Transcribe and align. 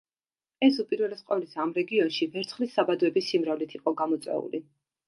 ეს 0.67 0.79
უპირველეს 0.83 1.21
ყოვლისა 1.27 1.61
ამ 1.65 1.75
რეგიონში 1.77 2.29
ვერცხლის 2.39 2.75
საბადოების 2.81 3.31
სიმრავლით 3.35 3.79
იყო 3.83 3.97
გამოწვეული. 4.03 4.67